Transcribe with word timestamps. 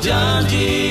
Shalom 0.00 0.87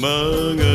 pahari 0.00 0.67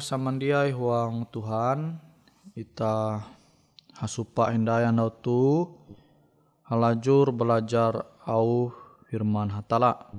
samandiai 0.00 0.74
huang 0.74 1.28
Tuhan 1.30 1.98
Ita 2.58 3.22
hasupa 4.02 4.50
indaya 4.50 4.90
tu 5.22 5.70
halajur 6.66 7.30
belajar 7.30 8.02
au 8.26 8.74
firman 9.06 9.54
hatala. 9.54 10.10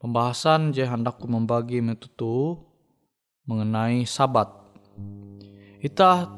Pembahasan 0.00 0.72
je 0.72 0.88
hendakku 0.88 1.28
membagi 1.28 1.84
metutu 1.84 2.64
mengenai 3.44 4.08
sabat. 4.08 4.48
Kita 5.84 6.32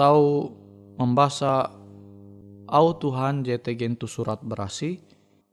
tahu 0.00 0.56
membaca 0.96 1.68
au 2.64 2.86
Tuhan 2.96 3.44
je 3.44 3.60
tegentu 3.60 4.08
surat 4.08 4.40
berasi 4.40 5.04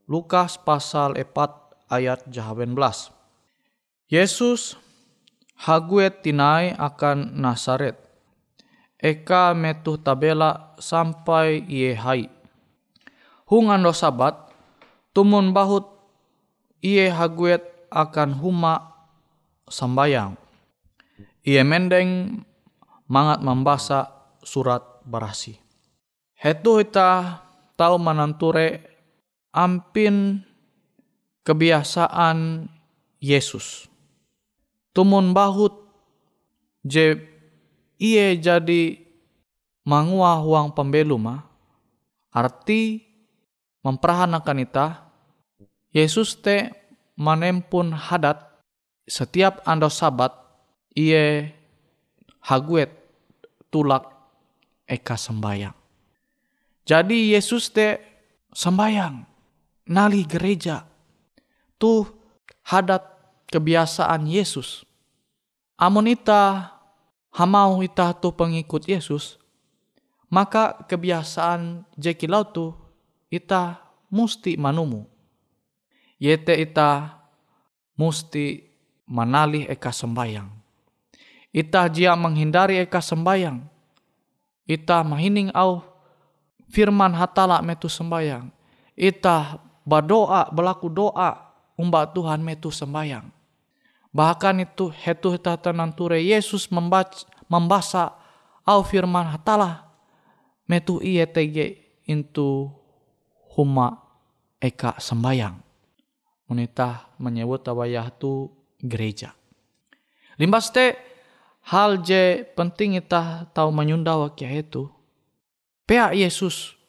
Lukas 0.07 0.55
pasal 0.55 1.19
4 1.19 1.91
ayat 1.91 2.23
18. 2.31 2.71
Yesus 4.07 4.79
haguet 5.59 6.21
tinai 6.21 6.75
akan 6.75 7.39
Nasaret. 7.39 7.95
Eka 8.99 9.55
metu 9.55 9.99
tabela 9.99 10.75
sampai 10.79 11.63
ie 11.67 11.93
hai. 11.95 12.27
Hung 13.45 13.69
ando 13.69 13.93
sabat, 13.93 14.33
tumun 15.13 15.53
bahut 15.53 15.85
ie 16.81 17.07
haguet 17.11 17.61
akan 17.93 18.33
huma 18.41 18.75
sambayang. 19.69 20.35
Ie 21.45 21.61
mendeng 21.61 22.41
mangat 23.05 23.45
membasa 23.45 24.09
surat 24.41 24.81
berasi. 25.05 25.53
Hetu 26.33 26.81
ita 26.81 27.45
tahu 27.77 28.01
mananture 28.01 28.81
ampin 29.53 30.41
kebiasaan 31.45 32.67
Yesus 33.21 33.94
tumun 34.95 35.35
bahut 35.35 35.75
je 36.87 37.19
iye 37.99 38.39
jadi 38.39 38.95
mangua 39.83 40.39
huang 40.39 40.71
pembelu 40.71 41.19
ma 41.19 41.43
arti 42.31 43.03
memperhanakan 43.83 44.63
ita 44.63 44.87
Yesus 45.91 46.39
te 46.39 46.71
manempun 47.15 47.91
hadat 47.95 48.39
setiap 49.07 49.63
ando 49.63 49.87
sabat 49.87 50.31
iye 50.91 51.55
haguet 52.43 52.91
tulak 53.71 54.07
eka 54.83 55.15
sembayang. 55.15 55.75
Jadi 56.83 57.31
Yesus 57.31 57.71
te 57.71 57.99
sembayang 58.51 59.15
nali 59.89 60.27
gereja 60.27 60.83
tuh 61.79 62.03
hadat 62.67 63.14
kebiasaan 63.55 64.27
Yesus. 64.27 64.83
Amun 65.79 66.11
ita 66.11 66.75
hamau 67.31 67.79
ita 67.79 68.11
tu 68.11 68.35
pengikut 68.35 68.83
Yesus, 68.83 69.39
maka 70.27 70.75
kebiasaan 70.91 71.87
jekilau 71.95 72.43
tu 72.43 72.75
ita 73.31 73.79
musti 74.11 74.59
manumu. 74.59 75.07
Yete 76.19 76.51
ita 76.59 77.15
musti 77.95 78.67
manalih 79.07 79.71
eka 79.71 79.95
sembayang. 79.95 80.51
Ita 81.55 81.87
jia 81.87 82.11
menghindari 82.19 82.83
eka 82.83 82.99
sembayang. 82.99 83.63
Ita 84.67 85.07
mahining 85.07 85.55
au 85.55 85.79
firman 86.67 87.15
hatala 87.15 87.63
metu 87.63 87.87
sembayang. 87.87 88.51
Ita 88.95 89.59
badoa, 89.87 90.51
belaku 90.51 90.87
doa 90.91 91.35
umba 91.75 92.07
Tuhan 92.07 92.39
metu 92.43 92.71
sembayang. 92.71 93.34
Bahkan 94.15 94.63
itu 94.63 94.95
hetu 94.95 95.35
heta 95.35 95.59
tenanture 95.59 96.15
Yesus 96.15 96.71
membaca, 96.71 97.27
membaca 97.51 98.15
au 98.63 98.79
firman 98.79 99.27
hatala 99.27 99.91
metu 100.71 101.03
iye 101.03 101.27
tege 101.27 101.83
intu 102.07 102.71
huma 103.59 103.99
eka 104.63 104.95
sembayang. 105.03 105.59
Menita 106.47 107.11
menyebut 107.19 107.67
awayah 107.67 108.07
tu 108.07 108.55
gereja. 108.79 109.35
Limbas 110.39 110.71
te 110.71 110.95
hal 111.67 111.99
je 111.99 112.47
penting 112.55 112.95
kita 113.03 113.51
tahu 113.51 113.67
menyunda 113.75 114.15
wakia 114.15 114.47
itu. 114.47 114.87
Pea 115.83 116.15
Yesus 116.15 116.79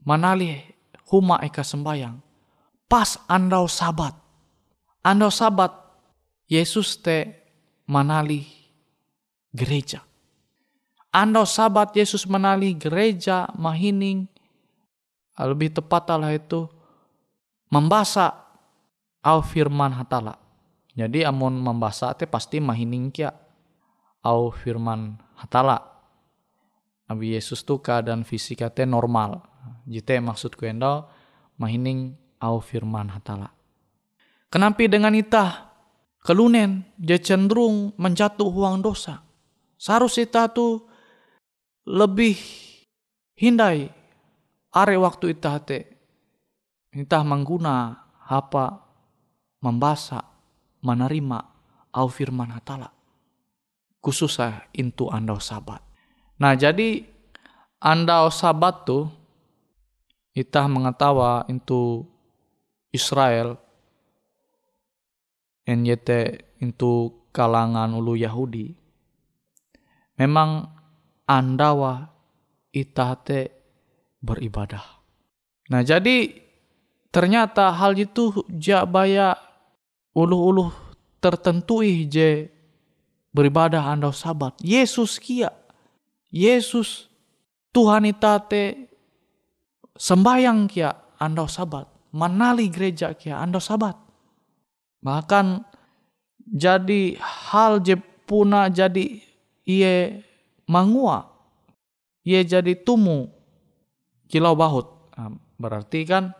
manali 0.00 0.64
huma 1.12 1.44
eka 1.44 1.60
sembayang 1.60 2.24
pas 2.88 3.18
andau 3.26 3.66
sabat. 3.66 4.14
Andau 5.04 5.28
sabat, 5.28 5.68
Yesus 6.44 7.00
te 7.00 7.48
manali 7.88 8.44
gereja. 9.52 10.04
Andau 11.14 11.46
sabat 11.46 11.94
Yesus 11.94 12.26
manali 12.26 12.74
gereja 12.74 13.48
mahining 13.54 14.26
lebih 15.38 15.74
tepat 15.74 16.10
lah 16.14 16.34
itu 16.34 16.66
membaca 17.70 18.44
au 19.24 19.40
firman 19.40 19.94
hatala. 19.94 20.38
Jadi 20.94 21.26
amun 21.26 21.58
membaca 21.58 22.14
te 22.14 22.26
pasti 22.26 22.62
mahining 22.62 23.10
kia 23.10 23.34
au 24.22 24.50
firman 24.54 25.18
hatala. 25.38 25.80
Nabi 27.10 27.34
Yesus 27.34 27.66
tu 27.66 27.82
keadaan 27.82 28.22
fisika 28.22 28.70
te 28.70 28.86
normal. 28.86 29.42
Jite 29.88 30.20
maksudku 30.20 30.68
endo 30.68 31.08
mahining 31.58 32.14
au 32.40 32.60
firman 32.60 33.10
hatala. 33.10 33.50
Kenapa 34.52 34.86
dengan 34.86 35.14
ita 35.18 35.73
kelunen 36.24 36.88
dia 36.96 37.20
cenderung 37.20 37.92
menjatuh 38.00 38.48
uang 38.48 38.80
dosa. 38.80 39.20
Seharus 39.76 40.16
ita 40.16 40.48
tu 40.48 40.80
lebih 41.84 42.40
hindai 43.36 43.92
are 44.72 44.96
waktu 44.96 45.36
ita 45.36 45.60
te. 45.60 45.84
Ita 46.94 47.20
mengguna 47.20 47.92
apa 48.24 48.80
membaca 49.60 50.24
menerima 50.80 51.38
au 51.92 52.06
firman 52.08 52.56
hatala. 52.56 52.88
Khususnya 54.00 54.72
intu 54.72 55.12
andau 55.12 55.36
sabat. 55.36 55.84
Nah 56.40 56.56
jadi 56.56 57.04
andau 57.84 58.32
sabat 58.32 58.88
tu 58.88 59.10
ita 60.32 60.64
mengetawa 60.70 61.44
itu 61.52 62.06
Israel 62.94 63.63
NYT 65.64 66.08
itu 66.60 66.92
kalangan 67.32 67.96
ulu 67.96 68.14
Yahudi 68.14 68.76
memang 70.20 70.70
andawa 71.26 72.12
itate 72.70 73.50
beribadah. 74.20 74.84
Nah 75.72 75.80
jadi 75.80 76.30
ternyata 77.08 77.72
hal 77.72 77.96
itu 77.96 78.44
baya 78.88 79.36
uluh-uluh 80.12 80.70
tertentu 81.18 81.80
je 81.84 82.48
beribadah 83.34 83.88
anda 83.88 84.12
sabat. 84.14 84.54
Yesus 84.60 85.16
kia. 85.18 85.50
Yesus 86.34 87.08
Tuhan 87.74 88.06
itate 88.06 88.90
sembayang 89.94 90.66
kia 90.66 90.90
anda 91.18 91.46
sabat 91.46 91.86
manali 92.14 92.70
gereja 92.70 93.14
kia 93.18 93.42
ando 93.42 93.58
sabat. 93.58 94.03
Bahkan 95.04 95.60
jadi 96.48 97.20
hal 97.20 97.84
je 97.84 98.00
puna 98.24 98.72
jadi 98.72 99.20
iye 99.68 100.24
mangua. 100.64 101.28
Iye 102.24 102.40
jadi 102.42 102.72
tumu 102.72 103.28
kilau 104.32 104.56
bahut. 104.56 104.88
Nah, 105.14 105.36
berarti 105.60 106.08
kan 106.08 106.32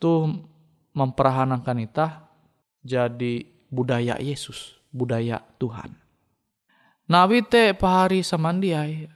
tuh 0.00 0.32
memperahanakan 0.96 1.84
kita 1.84 2.26
jadi 2.80 3.44
budaya 3.68 4.16
Yesus, 4.16 4.80
budaya 4.88 5.44
Tuhan. 5.60 5.92
Nabi 7.06 7.44
te 7.44 7.76
pahari 7.76 8.24
samandiai, 8.24 9.06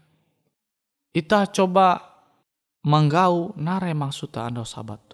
ita 1.17 1.49
coba 1.49 1.99
menggau 2.87 3.57
nare 3.59 3.93
maksudnya 3.93 4.49
anda 4.49 4.65
sabat 4.65 5.11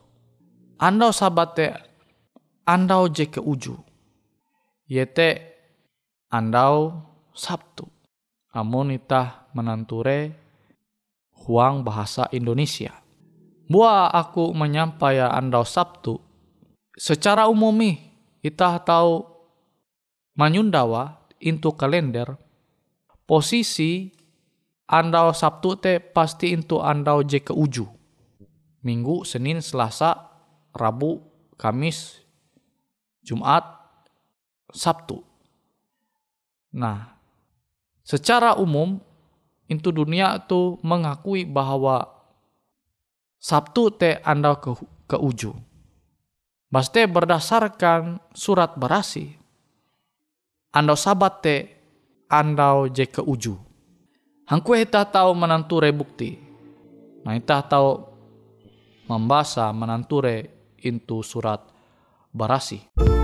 andau 0.78 1.10
sabate 1.10 1.72
andau 2.66 3.06
je 3.06 3.30
ke 3.30 3.38
uju. 3.38 3.78
Yete 4.90 5.54
andau 6.28 7.06
Sabtu. 7.30 7.86
Amun 8.50 8.90
itah 8.96 9.46
menanture 9.54 10.34
huang 11.46 11.86
bahasa 11.86 12.26
Indonesia. 12.34 12.90
Buah 13.70 14.10
aku 14.10 14.50
menyampaikan 14.50 15.30
andau 15.30 15.62
Sabtu. 15.62 16.18
Secara 16.96 17.46
umumi 17.46 18.00
itah 18.42 18.80
tahu 18.82 19.22
menyundawa 20.34 21.28
into 21.38 21.70
kalender 21.76 22.34
posisi 23.28 24.10
andau 24.88 25.36
Sabtu 25.36 25.76
te 25.76 26.00
pasti 26.00 26.56
into 26.56 26.80
andau 26.80 27.20
je 27.20 27.42
ke 27.42 27.52
uju. 27.52 27.84
Minggu, 28.86 29.26
Senin, 29.26 29.58
Selasa, 29.58 30.14
Rabu, 30.70 31.18
Kamis, 31.58 32.25
Jumat, 33.26 33.66
Sabtu. 34.70 35.18
Nah, 36.70 37.18
secara 38.06 38.54
umum 38.54 39.02
itu 39.66 39.90
dunia 39.90 40.38
itu 40.38 40.78
mengakui 40.86 41.42
bahwa 41.42 42.06
Sabtu 43.42 43.90
te 43.90 44.22
andau 44.22 44.62
ke, 44.62 44.70
ke 45.10 45.16
uju. 45.18 45.54
Baste 46.70 47.06
berdasarkan 47.06 48.18
surat 48.34 48.74
berasi. 48.74 49.38
Andau 50.74 50.98
sabat 50.98 51.42
te 51.42 51.56
andau 52.26 52.90
je 52.90 53.06
ke 53.06 53.22
uju. 53.22 53.54
Hangkue 54.46 54.82
kita 54.86 55.06
tahu 55.06 55.34
menanture 55.34 55.90
bukti. 55.90 56.38
Nah 57.26 57.34
kita 57.38 57.66
tahu 57.66 58.02
membaca 59.10 59.70
menanture 59.74 60.50
intu 60.82 61.22
surat 61.22 61.62
berasi. 62.34 63.15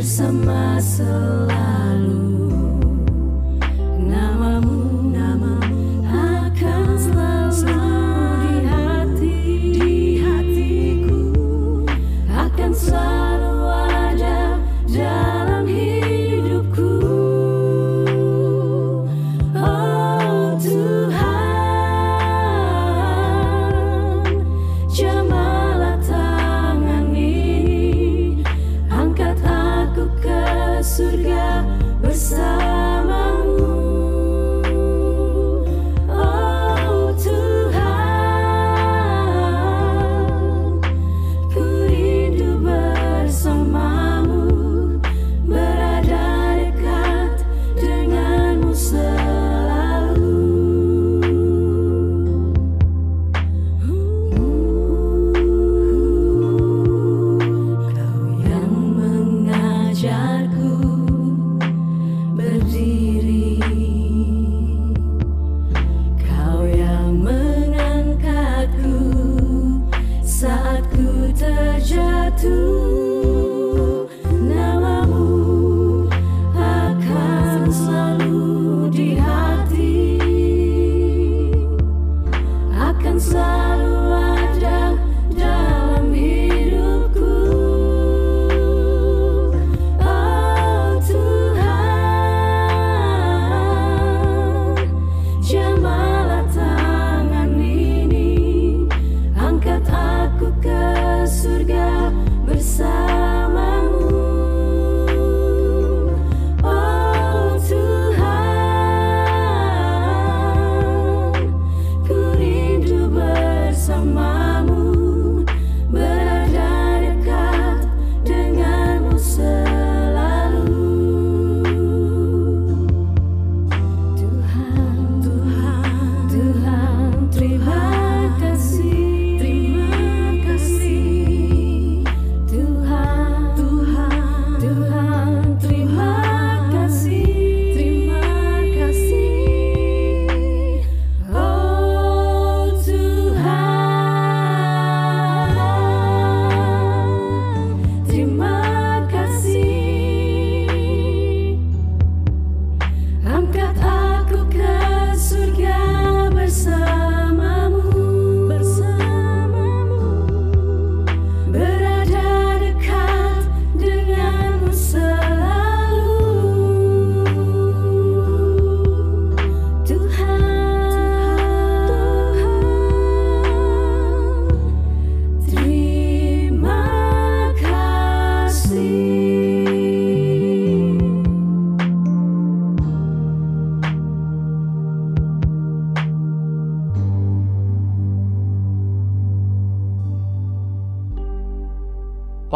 bersama 0.00 0.80
selalu. 0.80 2.29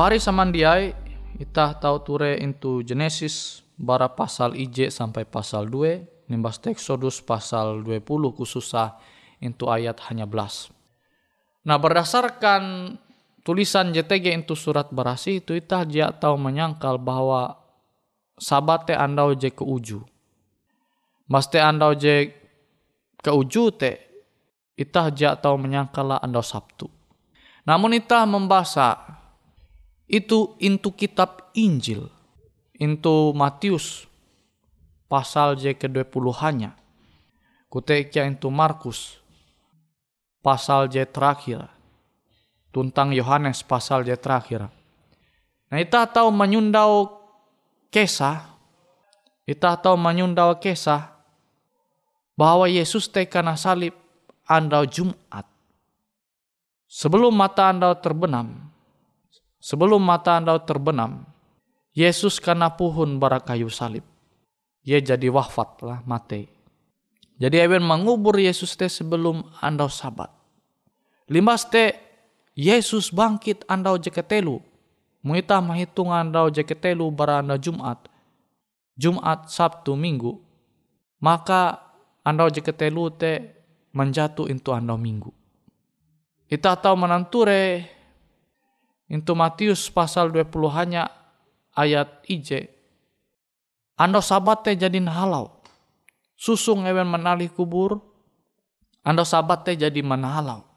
Pari 0.05 0.21
samandiai 0.21 0.93
itah 1.41 1.81
tahu 1.81 1.97
ture 2.05 2.37
into 2.37 2.85
Genesis 2.85 3.65
bara 3.73 4.05
pasal 4.05 4.53
IJ 4.53 4.93
sampai 4.93 5.25
pasal 5.25 5.65
2 5.65 6.29
nimbas 6.29 6.61
Exodus 6.69 7.25
pasal 7.25 7.81
20 7.81 8.05
khususnya 8.37 9.01
itu 9.41 9.65
ayat 9.65 9.97
hanya 10.13 10.29
belas. 10.29 10.69
Nah 11.65 11.81
berdasarkan 11.81 12.93
tulisan 13.49 13.97
JTG 13.97 14.45
itu 14.45 14.53
surat 14.53 14.93
berasi 14.93 15.41
itu 15.41 15.57
itah 15.57 15.89
dia 15.89 16.13
tahu 16.13 16.37
menyangkal 16.37 17.01
bahwa 17.01 17.57
sabate 18.37 18.93
andau 18.93 19.33
je 19.33 19.57
ke 19.57 19.65
uju. 19.65 20.05
Maste 21.33 21.57
andau 21.65 21.97
je 21.97 22.29
ke 23.25 23.33
uju 23.33 23.73
te 23.73 24.05
itah 24.77 25.09
dia 25.09 25.33
tahu 25.33 25.57
menyangkal 25.57 26.21
andau 26.21 26.45
Sabtu. 26.45 26.93
Namun 27.65 27.97
itah 27.97 28.29
membaca 28.29 29.24
itu 30.07 30.57
into 30.61 30.93
kitab 30.93 31.51
Injil, 31.57 32.09
into 32.77 33.33
Matius 33.33 34.05
pasal 35.09 35.57
J 35.57 35.77
ke-20 35.77 36.25
hanya. 36.45 36.77
Kutekia 37.73 38.29
into 38.29 38.53
Markus 38.55 39.19
pasal 40.45 40.87
J 40.87 41.09
terakhir 41.11 41.75
tuntang 42.75 43.15
Yohanes 43.15 43.63
pasal 43.63 44.03
dia 44.03 44.19
terakhir. 44.19 44.67
Nah, 45.71 45.79
kita 45.79 46.11
tahu 46.11 46.35
menyundau 46.35 47.23
kisah, 47.95 48.51
kita 49.47 49.79
tahu 49.79 49.95
menyundau 49.95 50.59
kisah 50.59 51.15
bahwa 52.35 52.67
Yesus 52.67 53.07
tekana 53.07 53.55
salib 53.55 53.95
andau 54.51 54.83
Jumat. 54.83 55.47
Sebelum 56.91 57.31
mata 57.31 57.71
anda 57.71 57.95
terbenam, 57.95 58.74
sebelum 59.65 60.05
mata 60.05 60.37
anda 60.37 60.61
terbenam, 60.61 61.25
Yesus 61.97 62.37
karena 62.37 62.69
puhun 62.69 63.17
bara 63.17 63.41
kayu 63.41 63.73
salib. 63.73 64.05
Ia 64.85 65.01
jadi 65.01 65.33
wafat 65.33 65.81
lah 65.81 66.05
mati. 66.05 66.45
Jadi 67.41 67.57
Ewen 67.65 67.81
mengubur 67.81 68.37
Yesus 68.37 68.77
teh 68.77 68.93
sebelum 68.93 69.41
anda 69.65 69.89
sabat. 69.89 70.29
Limas 71.33 71.65
teh 71.65 71.97
Yesus 72.53 73.09
bangkit 73.09 73.65
andau 73.65 73.97
jeketelu. 73.97 74.61
Muita 75.25 75.57
menghitung 75.65 76.13
andau 76.13 76.53
jeketelu 76.53 77.09
baranda 77.09 77.57
Jumat. 77.57 77.97
Jumat, 78.95 79.49
Sabtu, 79.49 79.97
Minggu. 79.97 80.37
Maka 81.19 81.81
andau 82.21 82.53
jeketelu 82.53 83.09
te 83.17 83.33
menjatuh 83.97 84.47
into 84.53 84.71
andau 84.71 85.01
Minggu. 85.01 85.33
Kita 86.45 86.77
tahu 86.77 86.95
menanture 86.95 87.89
into 89.09 89.33
Matius 89.37 89.89
pasal 89.93 90.31
20 90.33 90.51
hanya 90.73 91.11
ayat 91.77 92.25
IJ. 92.29 92.71
Andau 93.95 94.25
sabat 94.25 94.67
te 94.67 94.75
jadi 94.75 94.99
halau. 95.07 95.63
Susung 96.35 96.83
ewen 96.85 97.07
menalih 97.07 97.51
kubur. 97.53 98.03
Andau 99.05 99.23
sabat 99.23 99.69
te 99.69 99.77
jadi 99.77 100.01
menahalau 100.01 100.75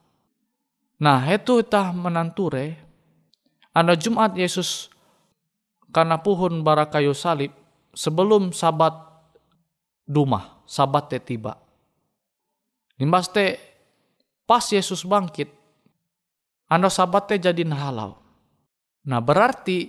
Nah, 0.97 1.21
itu 1.29 1.61
tah 1.61 1.93
menanture. 1.93 2.73
Anda 3.69 3.93
Jumat 3.93 4.33
Yesus 4.33 4.89
karena 5.93 6.17
puhun 6.17 6.65
bara 6.65 6.89
kayu 6.89 7.13
salib 7.13 7.53
sebelum 7.93 8.49
sabat 8.49 8.97
duma, 10.09 10.65
sabat 10.65 11.13
te 11.13 11.21
tiba. 11.21 11.61
Limbas 12.97 13.29
te 13.29 13.61
pas 14.49 14.65
Yesus 14.65 15.05
bangkit, 15.05 15.53
anda 16.67 16.91
sabat 16.91 17.31
te 17.31 17.35
jadi 17.39 17.63
nahalau. 17.63 18.19
Nah 19.07 19.23
berarti 19.23 19.87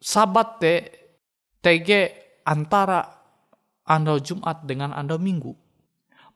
sabat 0.00 0.48
te 0.56 0.74
tege 1.60 2.02
antara 2.48 3.04
anda 3.84 4.16
Jumat 4.16 4.64
dengan 4.64 4.96
anda 4.96 5.20
Minggu. 5.20 5.52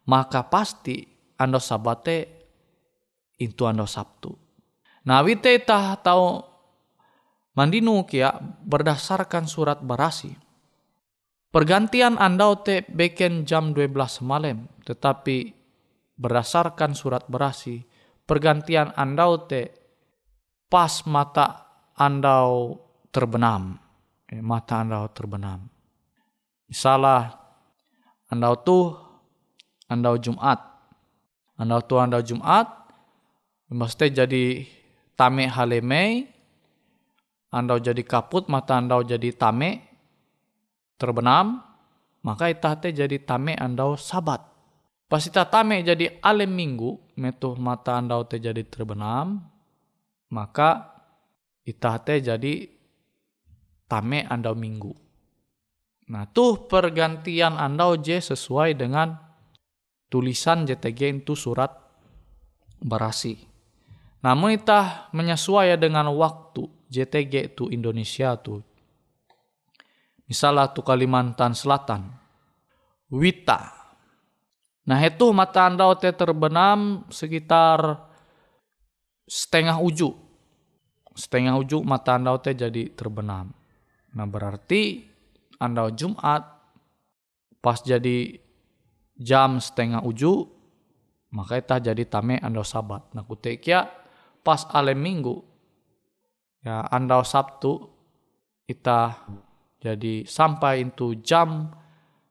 Maka 0.09 0.45
pasti 0.49 1.05
anda 1.41 1.61
sabat 1.61 1.99
te 2.05 2.19
itu 3.41 3.65
ando 3.65 3.89
Sabtu. 3.89 4.33
Nah 5.09 5.25
wite 5.25 5.57
tah 5.65 5.97
tahu 6.01 6.45
mandinu 7.57 8.05
kia 8.05 8.37
berdasarkan 8.65 9.49
surat 9.49 9.81
barasi. 9.81 10.37
Pergantian 11.49 12.21
andau 12.21 12.61
te 12.61 12.85
beken 12.93 13.49
jam 13.49 13.73
12 13.73 14.21
malam, 14.21 14.69
tetapi 14.85 15.57
berdasarkan 16.21 16.93
surat 16.93 17.25
berasi, 17.25 17.89
pergantian 18.29 18.93
andau 18.93 19.49
te 19.49 19.78
pas 20.69 21.05
mata 21.05 21.67
andau 21.97 22.81
terbenam. 23.13 23.77
Eh, 24.29 24.45
mata 24.45 24.85
andau 24.85 25.09
terbenam. 25.13 25.69
Misalnya 26.69 27.33
andau 28.29 28.55
tuh 28.61 28.85
andau 29.89 30.17
Jumat. 30.21 30.61
Andau 31.59 31.81
tuh 31.83 31.99
andau 31.99 32.23
Jumat, 32.23 32.79
Maksudnya 33.69 34.25
jadi 34.25 34.65
tame 35.13 35.45
halemei, 35.45 36.25
andau 37.53 37.77
jadi 37.77 38.01
kaput, 38.01 38.49
mata 38.49 38.81
andau 38.81 39.05
jadi 39.05 39.29
tame, 39.37 39.85
terbenam, 40.97 41.61
maka 42.25 42.49
itah 42.49 42.81
jadi 42.81 43.21
tame 43.21 43.53
andau 43.61 43.93
sabat. 44.01 44.41
Pas 45.09 45.21
ita 45.21 45.45
tame 45.45 45.85
jadi 45.85 46.17
alem 46.25 46.49
minggu, 46.49 46.97
metuh 47.21 47.61
mata 47.61 48.01
andau 48.01 48.25
te 48.25 48.41
jadi 48.41 48.65
terbenam, 48.65 49.45
maka 50.33 51.01
itah 51.65 52.01
jadi 52.01 52.69
tame 53.89 54.25
andau 54.29 54.57
minggu. 54.57 54.93
Nah 56.09 56.25
tuh 56.33 56.69
pergantian 56.69 57.61
andau 57.61 57.97
je 58.01 58.21
sesuai 58.21 58.77
dengan 58.77 59.13
tulisan 60.09 60.65
JTG 60.65 61.25
itu 61.25 61.37
surat 61.37 61.69
berasi. 62.81 63.37
Namun 64.25 64.57
kita 64.57 65.13
menyesuaikan 65.13 65.79
dengan 65.79 66.09
waktu 66.17 66.65
JTG 66.89 67.55
itu 67.55 67.69
Indonesia 67.69 68.35
tuh. 68.41 68.65
Misalnya 70.29 70.73
tuh 70.73 70.85
Kalimantan 70.85 71.53
Selatan. 71.53 72.09
Wita. 73.09 73.79
Nah 74.89 75.01
itu 75.05 75.29
mata 75.33 75.69
anda 75.69 75.89
te 75.97 76.13
terbenam 76.13 77.05
sekitar 77.13 78.08
setengah 79.29 79.77
uju. 79.79 80.11
Setengah 81.13 81.55
uju 81.61 81.85
mata 81.85 82.17
anda 82.17 82.35
te 82.41 82.57
jadi 82.57 82.91
terbenam. 82.97 83.53
Nah 84.17 84.27
berarti 84.27 85.05
anda 85.61 85.93
Jumat 85.93 86.43
pas 87.61 87.79
jadi 87.85 88.41
jam 89.19 89.61
setengah 89.61 90.03
uju 90.03 90.47
maka 91.37 91.61
kita 91.61 91.93
jadi 91.93 92.03
tame 92.09 92.41
anda 92.41 92.65
sabat. 92.65 93.13
Nah 93.13 93.23
kutekia 93.23 93.85
pas 94.41 94.65
alem 94.73 94.97
minggu 94.97 95.37
ya 96.65 96.89
andau 96.89 97.21
Sabtu 97.21 97.85
kita 98.65 99.29
jadi 99.79 100.25
sampai 100.25 100.89
itu 100.89 101.21
jam 101.21 101.71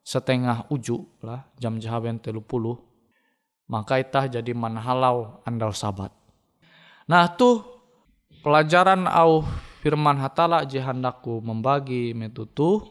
setengah 0.02 0.68
uju 0.72 0.98
lah 1.24 1.46
jam 1.60 1.78
jahaben 1.78 2.20
telu 2.20 2.42
puluh 2.44 2.80
maka 3.68 4.00
kita 4.00 4.40
jadi 4.40 4.52
manhalau 4.56 5.44
andau 5.44 5.72
sabat 5.76 6.10
nah 7.08 7.26
tuh 7.32 7.64
pelajaran 8.44 9.08
au 9.08 9.42
firman 9.80 10.20
hatala 10.20 10.68
jihandaku 10.68 11.40
membagi 11.40 12.12
metutu 12.12 12.84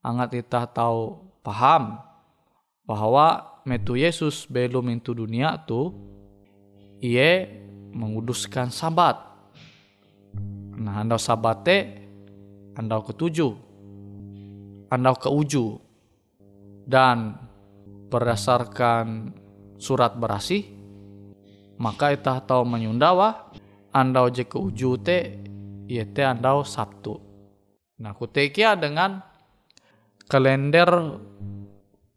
angat 0.00 0.40
kita 0.40 0.64
tahu 0.72 1.20
paham 1.44 2.00
bahwa 2.88 3.60
metu 3.68 4.00
Yesus 4.00 4.48
belum 4.48 4.88
itu 4.96 5.12
dunia 5.12 5.60
tuh 5.68 5.92
iye 7.04 7.60
menguduskan 7.92 8.72
sabat. 8.72 9.16
Nah, 10.78 11.02
andau 11.02 11.18
sabate, 11.18 12.06
andau 12.78 13.02
ketujuh, 13.02 13.52
andau 14.94 15.16
keuju, 15.18 15.82
dan 16.86 17.34
berdasarkan 18.08 19.34
surat 19.76 20.14
berasi, 20.14 20.77
maka 21.78 22.14
kita 22.14 22.42
tahu 22.42 22.66
menyundawa, 22.66 23.54
andau 23.94 24.26
je 24.28 24.44
keuju 24.44 24.90
te, 24.98 25.18
yaitu 25.86 26.22
andau 26.26 26.66
Sabtu. 26.66 27.22
Nah, 27.98 28.14
kutekia 28.14 28.74
dengan 28.78 29.22
kalender 30.26 30.90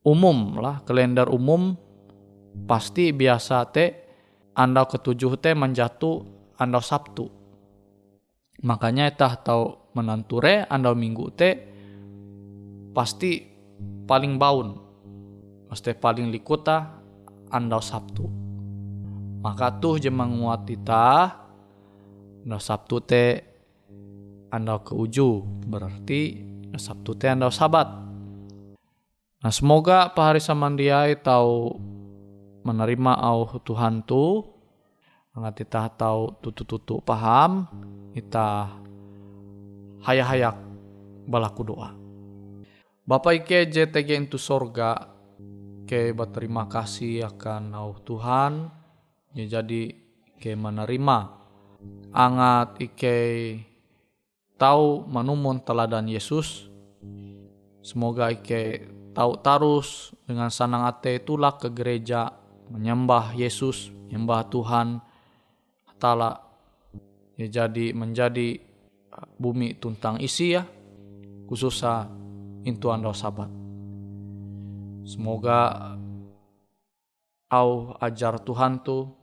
umum 0.01 0.57
lah, 0.57 0.81
kalender 0.85 1.29
umum 1.29 1.77
pasti 2.65 3.13
biasa 3.15 3.69
te 3.71 3.85
andau 4.57 4.85
ketujuh 4.89 5.37
teh 5.39 5.53
menjatuh 5.53 6.15
andau 6.57 6.83
Sabtu. 6.83 7.25
Makanya 8.61 9.09
tah 9.13 9.33
tahu 9.41 9.93
menanture 9.97 10.69
andau 10.69 10.93
minggu 10.93 11.25
teh 11.33 11.53
pasti 12.93 13.41
paling 14.05 14.37
baun. 14.37 14.77
Pasti 15.65 15.95
paling 15.95 16.29
likuta 16.29 16.99
andau 17.49 17.79
Sabtu. 17.79 18.40
Maka 19.41 19.73
tuh 19.81 19.97
jemang 19.97 20.37
nguat 20.37 20.69
kita 20.69 21.33
andau 22.45 22.61
Sabtu 22.61 23.01
teh 23.01 23.41
andau 24.53 24.85
ke 24.85 24.93
uju 24.93 25.41
berarti 25.65 26.45
Sabtu 26.77 27.17
teh 27.17 27.33
anda 27.33 27.49
sabat. 27.49 27.89
Nah 29.41 29.49
semoga 29.49 30.13
pahari 30.13 30.37
samandiai 30.37 31.17
tahu 31.17 31.73
menerima 32.61 33.17
au 33.17 33.49
Tuhan 33.65 34.05
tu 34.05 34.45
Angat 35.31 35.63
kita 35.63 35.87
tahu 35.95 36.43
tutu-tutu 36.43 36.99
paham 36.99 37.63
kita 38.11 38.67
hayak-hayak 40.03 40.59
balaku 41.23 41.71
doa. 41.71 41.95
Bapak 43.07 43.39
Ike 43.39 43.71
JTG 43.71 44.27
itu 44.27 44.35
sorga 44.35 45.07
ke 45.87 46.11
berterima 46.11 46.67
kasih 46.67 47.31
akan 47.31 47.71
au 47.79 47.95
Tuhan 48.03 48.80
ya 49.35 49.59
jadi 49.59 49.95
ke 50.41 50.57
menerima 50.57 51.17
angat 52.11 52.77
Ike 52.81 53.17
tahu 54.59 55.07
menumun 55.09 55.63
teladan 55.63 56.05
Yesus. 56.05 56.69
Semoga 57.81 58.29
Ike 58.29 58.85
tahu 59.11 59.41
tarus 59.41 60.13
dengan 60.29 60.53
sanang 60.53 60.85
ate 60.85 61.17
itulah 61.17 61.57
ke 61.57 61.73
gereja 61.73 62.31
menyembah 62.71 63.35
Yesus 63.35 63.91
menyembah 64.07 64.47
Tuhan 64.47 64.87
Ta'ala 65.99 66.39
ya 67.35 67.47
jadi 67.47 67.91
menjadi 67.91 68.57
bumi 69.35 69.75
tuntang 69.77 70.17
isi 70.23 70.55
ya 70.55 70.63
khususnya 71.49 72.07
intu 72.63 72.93
anda 72.93 73.11
sabat. 73.11 73.49
Semoga 75.03 75.91
au 77.51 77.97
ajar 77.99 78.39
Tuhan 78.39 78.79
tu 78.79 79.20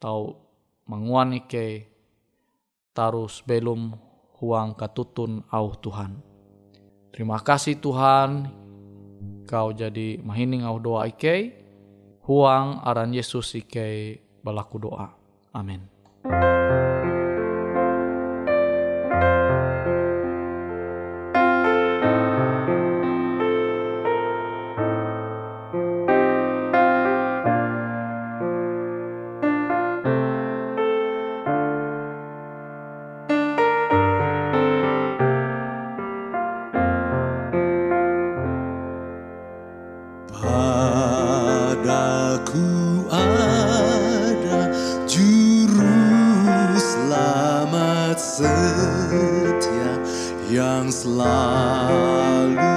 tahu 0.00 0.36
menguan 0.86 1.36
ike 1.36 1.90
tarus 2.96 3.42
belum 3.44 3.96
huang 4.40 4.76
katutun 4.76 5.44
au 5.48 5.72
Tuhan 5.76 6.20
terima 7.12 7.40
kasih 7.40 7.80
Tuhan 7.80 8.50
kau 9.48 9.72
jadi 9.72 10.20
mahining 10.20 10.66
au 10.66 10.76
doa 10.78 11.08
ike 11.08 11.56
huang 12.26 12.80
aran 12.84 13.14
Yesus 13.14 13.56
ike 13.56 14.20
balaku 14.44 14.82
doa 14.82 15.26
Amin. 15.56 15.95
yang 50.56 50.88
selalu 50.88 52.75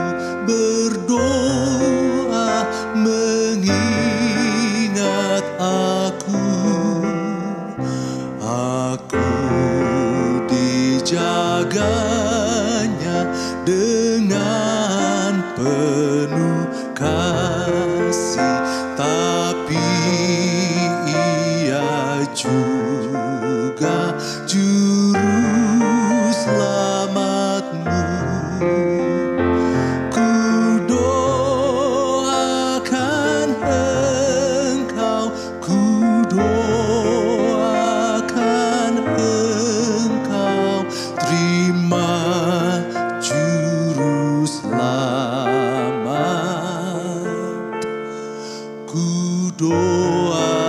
ku 48.89 49.53
doa. 49.53 50.68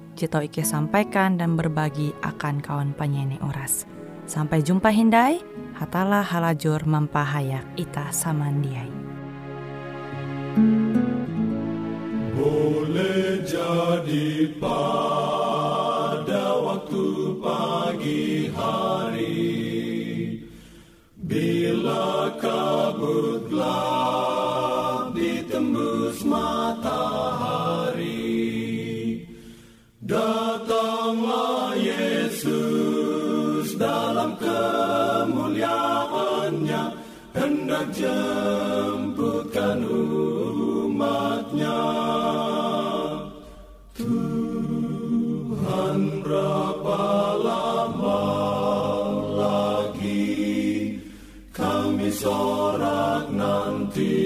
Jito 0.21 0.37
Ike 0.37 0.61
sampaikan 0.61 1.33
dan 1.33 1.57
berbagi 1.57 2.13
akan 2.21 2.61
kawan 2.61 2.93
penyanyi 2.93 3.41
Oras. 3.41 3.89
Sampai 4.29 4.61
jumpa 4.61 4.93
Hindai, 4.93 5.41
hatalah 5.73 6.21
halajur 6.21 6.85
mampahayak 6.85 7.65
ita 7.73 8.13
samandiai. 8.13 8.85
Boleh 12.37 13.41
jadi 13.49 14.45
pada 14.61 16.45
waktu 16.69 17.05
pagi 17.41 18.53
hari 18.53 19.57
Bila 21.17 22.29
kabut 22.37 23.49
gelap 23.49 24.40
dalam 34.21 34.37
kemuliaannya 34.37 36.83
Hendak 37.31 37.95
jemputkan 37.95 39.79
umatnya. 39.87 41.79
Tuhan 43.95 45.99
berapa 46.27 46.99
lama 47.39 48.23
lagi 49.31 50.99
kami 51.55 52.11
sorak 52.11 53.31
nanti? 53.31 54.19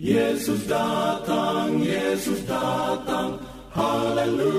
Yesus 0.00 0.64
datang, 0.64 1.84
Yesus 1.84 2.40
datang. 2.48 3.36
Haleluya, 3.76 4.57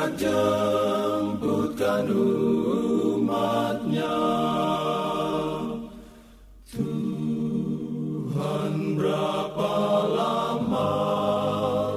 Hendak 0.00 0.16
jemputkan 0.16 2.08
umatnya. 2.08 4.16
Tuhan 6.72 8.96
berapa 8.96 9.72
lama 10.08 10.96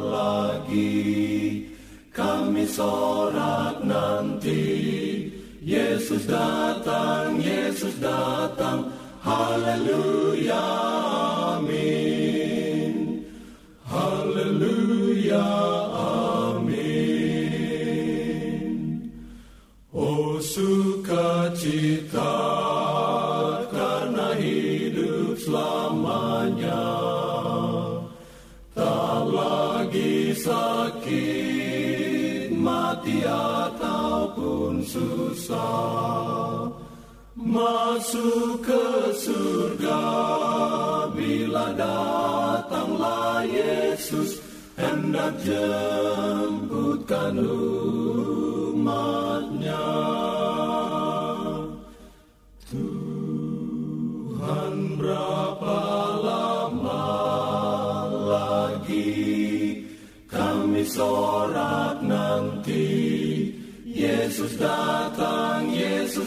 lagi 0.04 1.64
kami 2.12 2.68
sorak 2.68 3.80
nanti? 3.88 4.68
Yesus 5.64 6.28
datang, 6.28 7.40
Yesus 7.40 7.96
datang. 8.04 8.92
Haleluya, 9.24 10.60
susah 35.44 36.72
Masuk 37.34 38.62
ke 38.62 39.10
surga. 39.18 40.06
Bila 41.18 41.74
datanglah 41.74 43.42
Yesus 43.44 44.38
Hendak 44.78 45.42
jemputkan 45.42 47.42
umatnya. 48.64 49.90
Tuhan 52.70 54.74
berapa 54.98 55.80
lama 56.22 57.06
lagi 58.34 59.22
kami 60.30 60.86
sorak 60.86 61.98
nanti? 62.06 62.94
Yesus 63.94 64.58
datang, 64.58 65.03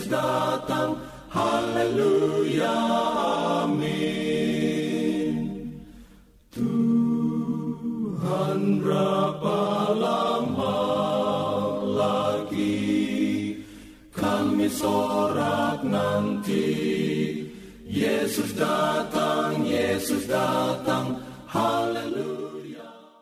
Datang. 0.06 0.96
Haleluya, 1.26 2.78
amin. 3.66 5.34
Tuhan 6.54 7.40
berapa 8.80 9.60
lama 9.92 10.80
lagi 11.84 13.60
kami 14.14 14.70
sorak 14.70 15.84
nanti? 15.84 16.72
Yesus 17.84 18.56
datang, 18.56 19.60
Yesus 19.66 20.24
datang 20.30 21.15